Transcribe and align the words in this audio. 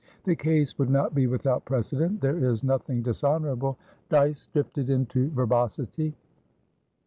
The 0.23 0.35
case 0.35 0.79
would 0.79 0.89
not 0.89 1.13
be 1.13 1.27
without 1.27 1.63
precedent. 1.63 2.21
There 2.21 2.43
is 2.43 2.63
nothing 2.63 3.03
dishonourable" 3.03 3.77
Dyce 4.09 4.47
drifted 4.47 4.89
into 4.89 5.29
verbosity. 5.29 6.15